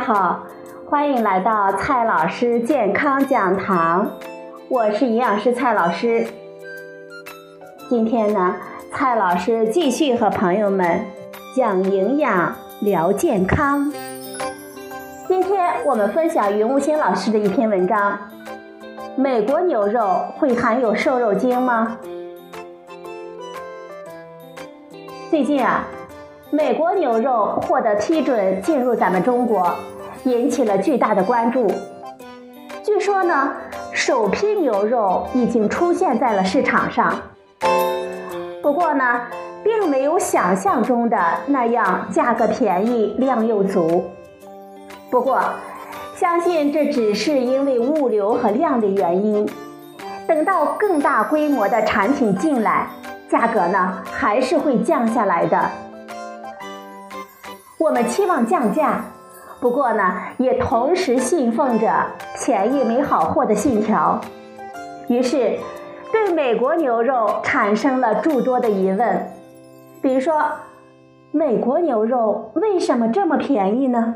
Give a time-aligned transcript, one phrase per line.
[0.00, 0.46] 家好，
[0.88, 4.10] 欢迎来到蔡老师健康讲堂，
[4.70, 6.26] 我是营养师蔡老师。
[7.90, 8.56] 今天呢，
[8.94, 11.04] 蔡老师继续和朋友们
[11.54, 13.92] 讲营养、聊健康。
[15.28, 18.18] 今天我们分享云无心老师的一篇文章：
[19.16, 21.98] 美国牛肉会含有瘦肉精吗？
[25.30, 25.84] 最近啊。
[26.52, 29.72] 美国牛肉获得批准进入咱们中国，
[30.24, 31.66] 引起了巨大的关注。
[32.82, 33.52] 据说呢，
[33.92, 37.14] 首批牛肉已经出现在了市场上。
[38.62, 39.22] 不过呢，
[39.62, 44.04] 并没有想象中的那样价格便宜、量又足。
[45.10, 45.42] 不过，
[46.16, 49.48] 相信这只是因为物流和量的原因。
[50.28, 52.86] 等到更大规模的产品进来，
[53.28, 55.70] 价格呢还是会降下来的。
[57.78, 59.04] 我们期望降价，
[59.60, 64.18] 不过呢，也同时信奉着便宜没好货的信条，
[65.08, 65.58] 于是
[66.10, 69.30] 对美国牛肉产生了诸多的疑问，
[70.00, 70.42] 比如说，
[71.30, 74.14] 美国牛肉为什么这么便宜呢？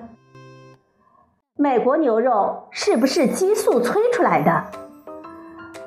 [1.56, 4.64] 美国牛肉是不是激素催出来的？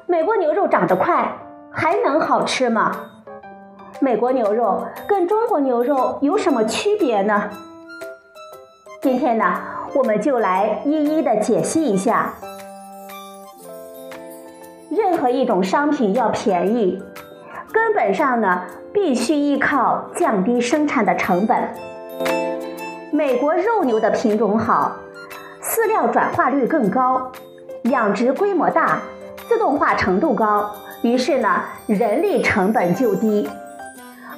[0.06, 1.34] 美国牛肉长得快，
[1.72, 2.92] 还能好吃吗？
[4.00, 7.50] 美国牛肉跟中国牛肉有什么区别呢？
[9.00, 9.46] 今天呢，
[9.94, 12.34] 我们就来一一的解析一下。
[14.90, 17.00] 任何一种商品要便宜，
[17.72, 21.70] 根本上呢，必须依靠降低生产的成本。
[23.12, 24.98] 美国肉牛的品种好，
[25.62, 27.32] 饲料转化率更高，
[27.84, 29.00] 养殖规模大，
[29.48, 30.72] 自动化程度高，
[31.04, 33.48] 于是呢，人力成本就低。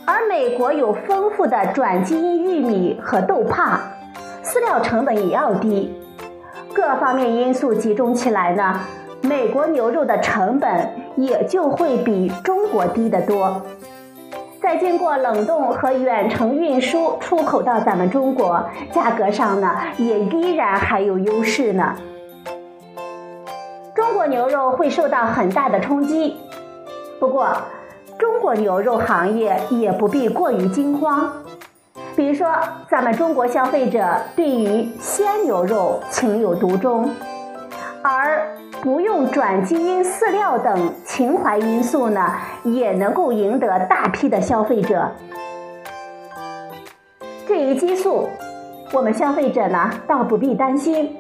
[0.06, 3.80] 而美国有丰富的转基因玉米和豆粕。
[4.50, 5.94] 饲料成本也要低，
[6.74, 8.80] 各方面因素集中起来呢，
[9.22, 13.62] 美国牛肉的成本也就会比中国低得多。
[14.60, 21.94] 再经过冷冻和远程运输出口到咱们中国，价格上呢也依然还有优势呢。
[23.94, 26.38] 中国牛肉会受到很大的冲击，
[27.20, 27.56] 不过
[28.18, 31.32] 中国牛肉行业也不必过于惊慌。
[32.20, 32.54] 比如说，
[32.90, 37.10] 咱们中国消费者对于鲜牛肉情有独钟，
[38.04, 38.46] 而
[38.82, 42.36] 不用转基因饲料等情怀因素呢，
[42.66, 45.10] 也能够赢得大批的消费者。
[47.48, 48.28] 至于激素，
[48.92, 51.16] 我们消费者呢倒不必担心，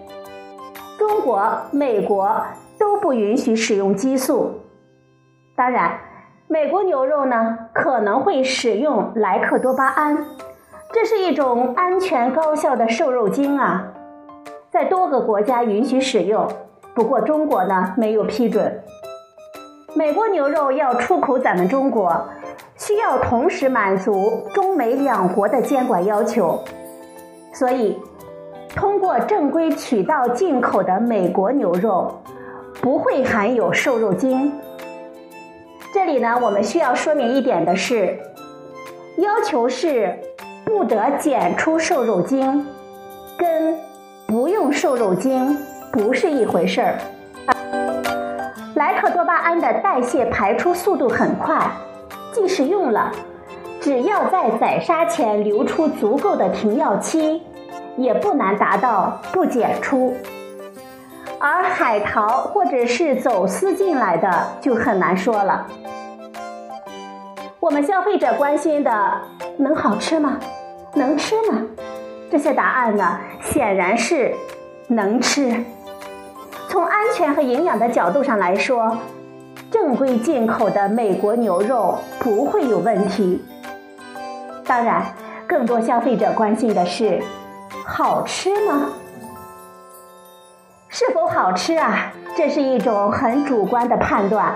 [0.97, 2.29] 中国、美国
[2.77, 4.51] 都不允许使用激素。
[5.55, 5.97] 当然，
[6.49, 10.25] 美国牛肉呢可能会使用莱克多巴胺。
[10.91, 13.93] 这是一种安全高效的瘦肉精啊，
[14.71, 16.47] 在多个国家允许使用，
[16.95, 18.83] 不过中国呢没有批准。
[19.93, 22.27] 美国牛肉要出口咱们中国，
[22.75, 26.59] 需要同时满足中美两国的监管要求，
[27.53, 27.95] 所以
[28.75, 32.11] 通过正规渠道进口的美国牛肉
[32.81, 34.51] 不会含有瘦肉精。
[35.93, 38.19] 这里呢，我们需要说明一点的是，
[39.17, 40.19] 要求是。
[40.69, 42.63] 不得检出瘦肉精，
[43.35, 43.75] 跟
[44.27, 45.57] 不用瘦肉精
[45.91, 46.99] 不是一回事儿。
[48.75, 51.59] 莱克多巴胺的代谢排出速度很快，
[52.31, 53.11] 即使用了，
[53.81, 57.41] 只要在宰杀前留出足够的停药期，
[57.97, 60.15] 也不难达到不检出。
[61.39, 65.65] 而海淘或者是走私进来的就很难说了。
[67.59, 68.91] 我们消费者关心的，
[69.57, 70.37] 能好吃吗？
[70.93, 71.61] 能吃吗？
[72.31, 74.33] 这些答案呢，显然是
[74.87, 75.63] 能吃。
[76.67, 78.97] 从安全和营养的角度上来说，
[79.71, 83.43] 正规进口的美国牛肉不会有问题。
[84.65, 85.03] 当然，
[85.47, 87.19] 更多消费者关心的是，
[87.85, 88.89] 好吃吗？
[90.87, 92.11] 是否好吃啊？
[92.35, 94.55] 这是一种很主观的判断。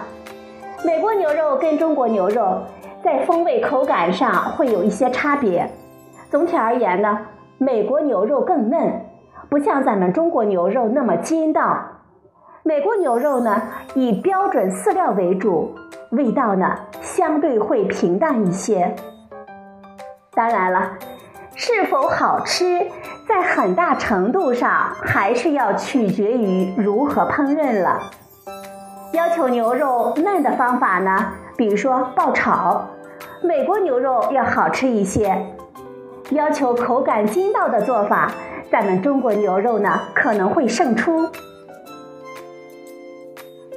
[0.85, 2.61] 美国牛肉跟中国牛肉
[3.03, 5.69] 在风味口感上会有一些差别。
[6.33, 7.19] 总体而言呢，
[7.59, 9.05] 美国牛肉更嫩，
[9.49, 11.77] 不像咱们中国牛肉那么筋道。
[12.63, 13.61] 美国牛肉呢
[13.93, 15.75] 以标准饲料为主，
[16.09, 18.95] 味道呢相对会平淡一些。
[20.33, 20.93] 当然了，
[21.53, 22.81] 是否好吃，
[23.27, 24.71] 在很大程度上
[25.03, 28.09] 还是要取决于如何烹饪了。
[29.11, 32.87] 要求牛肉嫩的方法呢，比如说爆炒，
[33.43, 35.52] 美国牛肉要好吃一些。
[36.31, 38.31] 要求口感筋道的做法，
[38.71, 41.29] 咱们中国牛肉呢可能会胜出。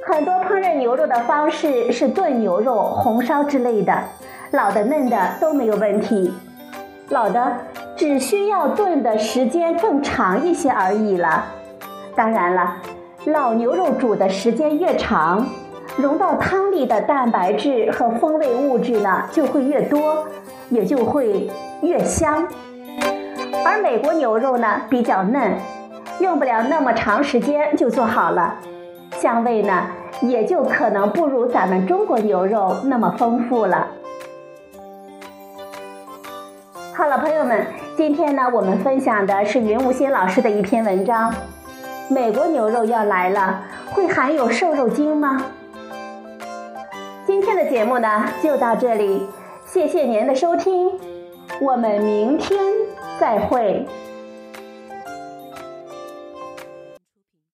[0.05, 4.01] 很多烹饪牛肉的方式是炖牛肉、红烧之类的，
[4.51, 6.33] 老的嫩的都没有问题，
[7.09, 7.57] 老的
[7.95, 11.43] 只需要炖的时间更长一些而已了。
[12.15, 12.77] 当然了，
[13.25, 15.45] 老牛肉煮的时间越长，
[15.97, 20.25] 融到汤里的蛋白质和风味物质呢就会越多，
[20.69, 21.49] 也就会
[21.81, 22.47] 越香。
[23.65, 25.53] 而美国牛肉呢比较嫩，
[26.19, 28.55] 用不了那么长时间就做好了。
[29.11, 29.87] 香味呢，
[30.21, 33.87] 也就可能不如咱们中国牛肉那么丰富了。
[36.93, 37.65] 好了，朋友们，
[37.95, 41.33] 今天呢，我们分享的是云无心老师的一篇文章。
[42.09, 45.43] 美国牛肉要来了，会含有瘦肉精吗？
[47.25, 49.27] 今天的节目呢，就到这里，
[49.65, 50.91] 谢谢您的收听，
[51.59, 52.59] 我们明天
[53.19, 53.83] 再会。